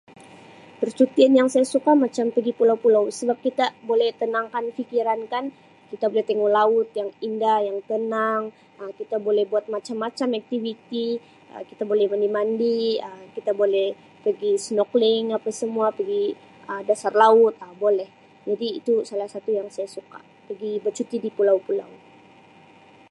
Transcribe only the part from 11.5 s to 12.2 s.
Um kita boleh